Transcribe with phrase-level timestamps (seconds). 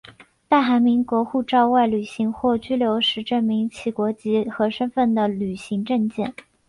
[0.47, 6.33] 大韩民国护照外旅行或居留时证明其国籍和身份的旅行证件。